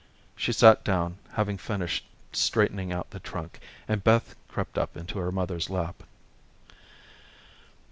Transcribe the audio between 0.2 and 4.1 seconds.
'"She sat down, having finished straightening out the trunk, and